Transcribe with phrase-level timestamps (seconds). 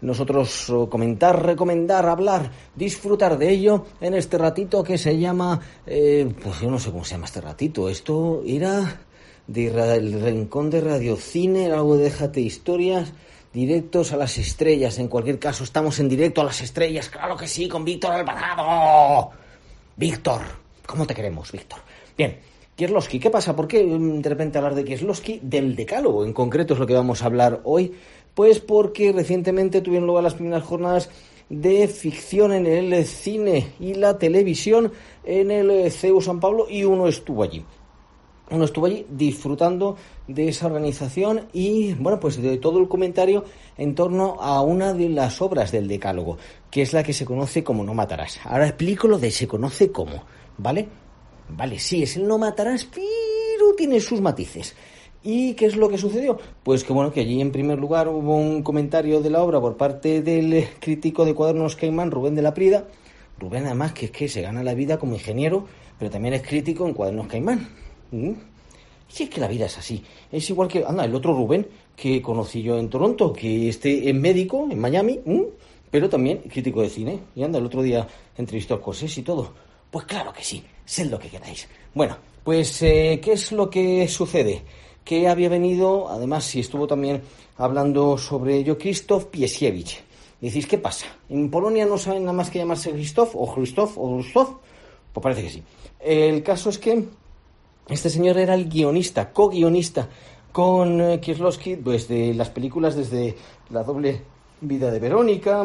[0.00, 5.60] nosotros oh, comentar, recomendar, hablar, disfrutar de ello en este ratito que se llama...
[5.86, 7.88] eh, pues yo no sé cómo se llama este ratito.
[7.88, 9.00] Esto era
[9.48, 13.12] de ra- el rincón de radiocine, algo de déjate historias.
[13.52, 14.98] Directos a las estrellas.
[15.00, 17.08] En cualquier caso, estamos en directo a las estrellas.
[17.08, 19.30] Claro que sí, con Víctor Alvarado.
[19.96, 20.42] Víctor,
[20.86, 21.80] ¿cómo te queremos, Víctor?
[22.16, 22.38] Bien,
[22.78, 23.56] ¿qué pasa?
[23.56, 25.40] ¿Por qué mm, de repente hablar de Kieslowski?
[25.42, 27.92] Del decálogo, en concreto es lo que vamos a hablar hoy.
[28.34, 31.10] Pues porque recientemente tuvieron lugar las primeras jornadas
[31.48, 34.92] de ficción en el cine y la televisión
[35.24, 37.64] en el CEU San Pablo y uno estuvo allí
[38.50, 43.44] uno estuvo allí disfrutando de esa organización y, bueno, pues de todo el comentario
[43.76, 46.38] en torno a una de las obras del Decálogo,
[46.70, 48.40] que es la que se conoce como No Matarás.
[48.44, 50.22] Ahora explico lo de se conoce como,
[50.56, 50.88] ¿vale?
[51.50, 54.74] Vale, sí, es el No Matarás, pero tiene sus matices.
[55.22, 56.38] ¿Y qué es lo que sucedió?
[56.62, 59.76] Pues que bueno, que allí en primer lugar hubo un comentario de la obra por
[59.76, 62.86] parte del crítico de cuadernos Caimán, Rubén de la Prida.
[63.38, 65.66] Rubén además que es que se gana la vida como ingeniero,
[65.98, 67.68] pero también es crítico en cuadernos Caimán.
[68.12, 68.32] ¿Mm?
[69.08, 70.04] Si es que la vida es así.
[70.30, 71.66] Es igual que, anda, el otro Rubén
[71.96, 75.46] que conocí yo en Toronto, que este es médico en Miami, ¿m?
[75.90, 77.20] pero también crítico de cine.
[77.34, 79.52] Y anda, el otro día entrevistó a Scorsese y todo.
[79.90, 81.68] Pues claro que sí, sed lo que queráis.
[81.94, 84.62] Bueno, pues, eh, ¿qué es lo que sucede?
[85.04, 87.22] Que había venido, además, si estuvo también
[87.56, 90.00] hablando sobre ello, Krzysztof Piesiewicz.
[90.40, 91.06] Decís, ¿qué pasa?
[91.28, 94.50] ¿En Polonia no saben nada más que llamarse Krzysztof o Krzysztof o Krzysztof?
[95.12, 95.62] Pues parece que sí.
[95.98, 97.04] El caso es que
[97.88, 100.08] este señor era el guionista, co-guionista
[100.52, 103.34] con eh, Kieslowski, pues de las películas desde
[103.70, 104.22] La doble
[104.60, 105.64] vida de Verónica,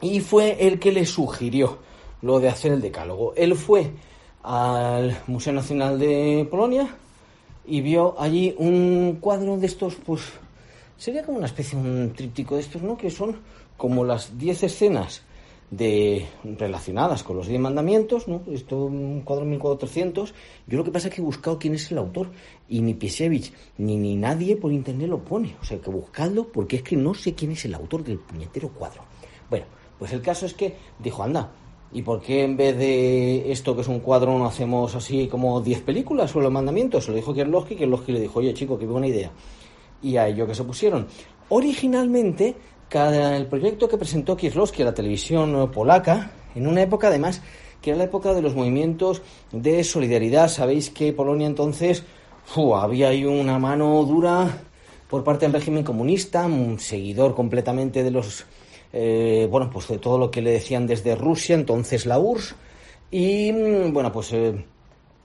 [0.00, 1.78] y fue el que le sugirió
[2.22, 3.34] lo de hacer el decálogo.
[3.36, 3.90] Él fue
[4.42, 6.88] al Museo Nacional de Polonia
[7.66, 10.22] y vio allí un cuadro de estos, pues
[10.96, 12.96] sería como una especie, un tríptico de estos, ¿no?
[12.96, 13.36] Que son
[13.76, 15.22] como las 10 escenas
[15.70, 18.42] de relacionadas con los 10 mandamientos, ¿no?
[18.50, 20.34] Esto un cuadro 1400.
[20.66, 22.30] Yo lo que pasa es que he buscado quién es el autor
[22.68, 25.56] y ni Piesevich ni, ni nadie por internet lo pone.
[25.60, 28.70] O sea, que buscadlo porque es que no sé quién es el autor del puñetero
[28.70, 29.02] cuadro.
[29.48, 29.66] Bueno,
[29.98, 31.52] pues el caso es que dijo, anda,
[31.92, 35.60] ¿y por qué en vez de esto que es un cuadro no hacemos así como
[35.60, 37.04] 10 películas sobre los mandamientos?
[37.04, 39.30] Se lo dijo Kierlowski, Kierlowski le dijo, oye chico, qué buena idea.
[40.02, 41.06] Y a ello que se pusieron.
[41.48, 42.54] Originalmente,
[42.88, 47.42] cada, el proyecto que presentó Kieslowski a la televisión polaca, en una época además
[47.80, 50.48] que era la época de los movimientos de solidaridad.
[50.48, 52.04] Sabéis que Polonia entonces
[52.76, 54.62] había ahí una mano dura
[55.08, 58.44] por parte del régimen comunista, un seguidor completamente de los
[58.92, 62.54] eh, bueno pues de todo lo que le decían desde Rusia, entonces la URSS,
[63.10, 64.64] y mm, bueno pues eh,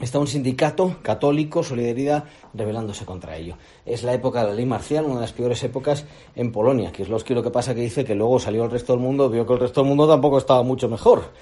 [0.00, 3.56] está un sindicato católico, Solidaridad, rebelándose contra ello.
[3.84, 6.04] Es la época de la ley marcial, una de las peores épocas
[6.34, 9.30] en Polonia, es lo que pasa que dice que luego salió el resto del mundo,
[9.30, 11.32] vio que el resto del mundo tampoco estaba mucho mejor.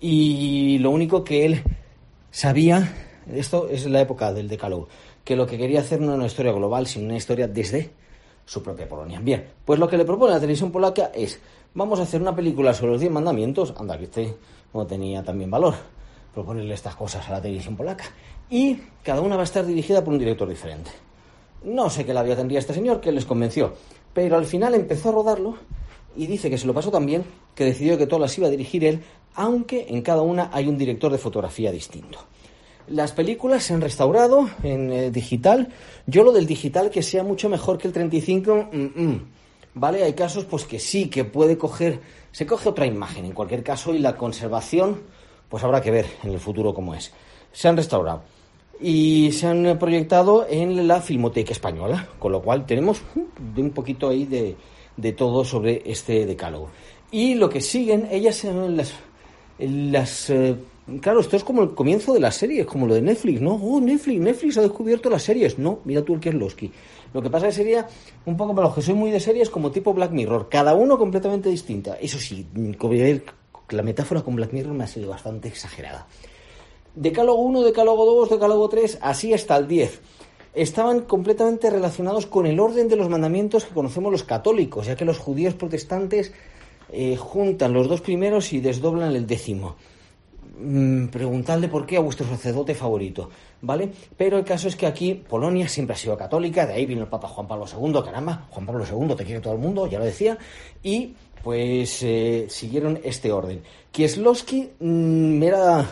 [0.00, 1.62] Y lo único que él
[2.30, 2.94] sabía,
[3.32, 4.88] esto es la época del decálogo,
[5.24, 7.90] que lo que quería hacer no era una historia global, sino una historia desde
[8.50, 9.20] su propia Polonia.
[9.20, 11.38] Bien, pues lo que le propone la televisión polaca es,
[11.72, 14.34] vamos a hacer una película sobre los 10 mandamientos, anda, que este
[14.74, 15.74] no tenía también valor,
[16.34, 18.06] proponerle estas cosas a la televisión polaca.
[18.50, 20.90] Y cada una va a estar dirigida por un director diferente.
[21.62, 23.72] No sé qué labia tendría este señor que les convenció,
[24.12, 25.54] pero al final empezó a rodarlo
[26.16, 27.22] y dice que se lo pasó tan bien
[27.54, 29.00] que decidió que todas las iba a dirigir él,
[29.36, 32.18] aunque en cada una hay un director de fotografía distinto.
[32.88, 35.68] Las películas se han restaurado en eh, digital.
[36.06, 39.20] Yo lo del digital que sea mucho mejor que el 35, mm, mm.
[39.74, 40.02] ¿vale?
[40.02, 42.00] Hay casos pues que sí, que puede coger,
[42.32, 45.00] se coge otra imagen en cualquier caso y la conservación,
[45.48, 47.12] pues habrá que ver en el futuro cómo es.
[47.52, 48.22] Se han restaurado
[48.80, 54.08] y se han proyectado en la Filmoteca Española, con lo cual tenemos uh, un poquito
[54.08, 54.56] ahí de,
[54.96, 56.70] de todo sobre este decálogo.
[57.10, 58.94] Y lo que siguen, ellas las,
[59.58, 60.56] las eh,
[61.00, 63.54] claro, esto es como el comienzo de las series, como lo de Netflix, ¿no?
[63.54, 65.58] Oh, Netflix, Netflix ha descubierto las series.
[65.58, 66.72] No, mira tú el Kieslowski.
[67.12, 67.88] Lo que pasa es que sería
[68.26, 70.98] un poco para los que soy muy de series como tipo Black Mirror, cada uno
[70.98, 71.96] completamente distinta.
[72.00, 72.46] Eso sí,
[73.70, 76.06] la metáfora con Black Mirror me ha sido bastante exagerada.
[76.94, 80.00] Decálogo 1, Decálogo 2, Decálogo 3, así hasta el 10.
[80.52, 85.04] Estaban completamente relacionados con el orden de los mandamientos que conocemos los católicos, ya que
[85.04, 86.32] los judíos protestantes
[86.90, 89.76] eh, juntan los dos primeros y desdoblan el décimo.
[90.62, 93.30] Mm, preguntadle por qué a vuestro sacerdote favorito,
[93.62, 93.90] ¿vale?
[94.14, 97.08] Pero el caso es que aquí Polonia siempre ha sido católica, de ahí vino el
[97.08, 100.04] Papa Juan Pablo II, caramba, Juan Pablo II te quiere todo el mundo, ya lo
[100.04, 100.36] decía,
[100.82, 103.62] y pues eh, siguieron este orden.
[103.90, 105.90] Kieslowski mm, era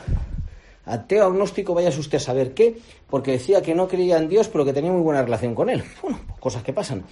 [0.85, 2.79] ateo agnóstico, vaya usted a saber qué,
[3.09, 5.82] porque decía que no creía en Dios, pero que tenía muy buena relación con él.
[6.03, 7.05] Bueno, cosas que pasan.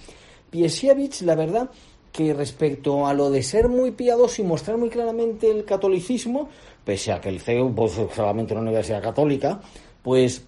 [0.51, 1.69] Piesiewicz, la verdad,
[2.17, 6.49] que respecto a lo de ser muy piadoso y mostrar muy claramente el catolicismo,
[6.83, 9.61] pese a que el CEU pues, solamente una universidad católica,
[10.01, 10.43] pues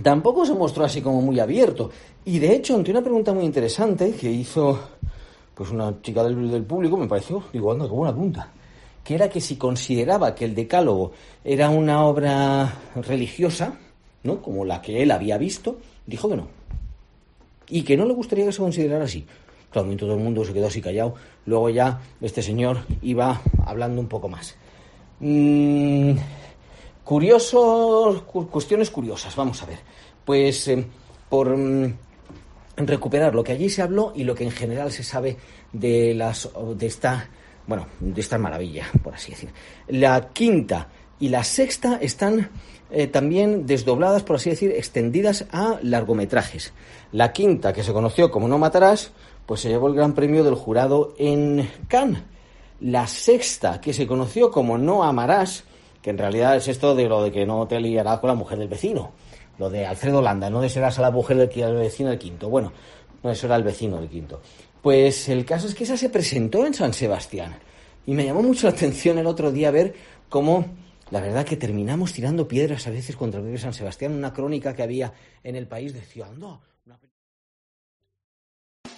[0.00, 1.90] tampoco se mostró así como muy abierto.
[2.24, 4.78] Y de hecho, ante una pregunta muy interesante que hizo
[5.56, 8.52] pues una chica del, del público, me pareció, digo, anda, qué buena pregunta
[9.02, 11.10] que era que si consideraba que el Decálogo
[11.42, 13.76] era una obra religiosa,
[14.22, 14.40] ¿no?
[14.40, 16.46] Como la que él había visto, dijo que no.
[17.68, 19.26] Y que no le gustaría que se considerara así.
[19.72, 21.14] Claro, todo el mundo se quedó así callado.
[21.46, 24.54] Luego ya este señor iba hablando un poco más.
[25.20, 26.12] Mm,
[27.04, 29.78] curiosos, cuestiones curiosas, vamos a ver.
[30.24, 30.84] Pues eh,
[31.28, 31.94] por mm,
[32.76, 35.36] recuperar lo que allí se habló y lo que en general se sabe
[35.72, 37.28] de, las, de esta
[37.66, 39.50] bueno, de esta maravilla, por así decir.
[39.88, 40.88] La quinta
[41.20, 42.50] y la sexta están
[42.90, 46.72] eh, también desdobladas, por así decir, extendidas a largometrajes.
[47.12, 49.12] La quinta, que se conoció como No Matarás,
[49.46, 52.22] pues se llevó el gran premio del jurado en Cannes.
[52.80, 55.64] La sexta, que se conoció como No Amarás,
[56.00, 58.58] que en realidad es esto de lo de que no te liarás con la mujer
[58.58, 59.12] del vecino.
[59.58, 62.48] Lo de Alfredo Landa, no desearás a la mujer del vecino del quinto.
[62.48, 62.72] Bueno,
[63.22, 64.40] no, eso era el vecino del quinto.
[64.82, 67.54] Pues el caso es que esa se presentó en San Sebastián.
[68.04, 69.94] Y me llamó mucho la atención el otro día ver
[70.28, 70.66] cómo,
[71.10, 74.12] la verdad, que terminamos tirando piedras a veces contra el de San Sebastián.
[74.12, 75.12] Una crónica que había
[75.44, 76.60] en el país decía, no.